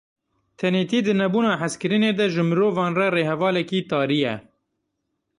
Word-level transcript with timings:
Tenêtî, 0.59 0.99
di 1.05 1.13
nebûna 1.21 1.53
hezkirinê 1.61 2.11
de 2.19 2.25
ji 2.33 2.43
mirovan 2.49 2.91
re 2.99 3.07
rêhevalekî 3.15 3.81
tarî 3.89 4.19
ye. 4.25 4.35